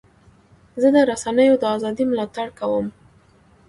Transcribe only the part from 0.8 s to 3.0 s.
زه د رسنیو د ازادۍ ملاتړ کوم.